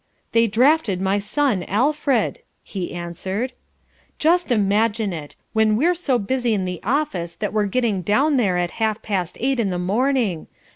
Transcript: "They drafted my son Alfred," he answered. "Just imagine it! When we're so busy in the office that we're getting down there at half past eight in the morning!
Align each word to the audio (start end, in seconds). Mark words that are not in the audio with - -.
"They 0.31 0.47
drafted 0.47 0.99
my 0.99 1.19
son 1.19 1.61
Alfred," 1.65 2.39
he 2.63 2.91
answered. 2.91 3.53
"Just 4.17 4.51
imagine 4.51 5.13
it! 5.13 5.35
When 5.53 5.75
we're 5.75 5.93
so 5.93 6.17
busy 6.17 6.55
in 6.55 6.65
the 6.65 6.81
office 6.81 7.35
that 7.35 7.53
we're 7.53 7.67
getting 7.67 8.01
down 8.01 8.37
there 8.37 8.57
at 8.57 8.71
half 8.81 9.03
past 9.03 9.37
eight 9.39 9.59
in 9.59 9.69
the 9.69 9.77
morning! 9.77 10.47